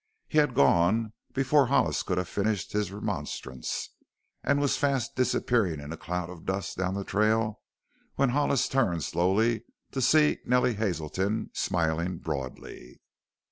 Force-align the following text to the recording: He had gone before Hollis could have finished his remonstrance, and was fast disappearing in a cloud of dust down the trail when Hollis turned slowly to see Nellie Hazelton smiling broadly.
He 0.27 0.39
had 0.39 0.55
gone 0.55 1.13
before 1.31 1.67
Hollis 1.67 2.01
could 2.01 2.17
have 2.17 2.27
finished 2.27 2.71
his 2.71 2.91
remonstrance, 2.91 3.91
and 4.43 4.59
was 4.59 4.75
fast 4.75 5.15
disappearing 5.15 5.79
in 5.79 5.93
a 5.93 5.95
cloud 5.95 6.27
of 6.31 6.43
dust 6.43 6.75
down 6.75 6.95
the 6.95 7.03
trail 7.03 7.61
when 8.15 8.29
Hollis 8.29 8.67
turned 8.67 9.03
slowly 9.03 9.63
to 9.91 10.01
see 10.01 10.39
Nellie 10.43 10.73
Hazelton 10.73 11.51
smiling 11.53 12.17
broadly. 12.17 12.99